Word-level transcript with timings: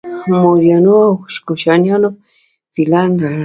موریانو 0.29 0.95
او 1.05 1.13
کوشانیانو 1.47 2.09
فیلان 2.73 3.09
لرل 3.21 3.39